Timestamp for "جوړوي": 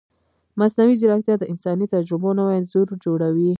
3.05-3.49